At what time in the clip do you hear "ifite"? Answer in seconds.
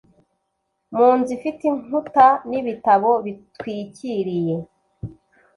1.37-1.61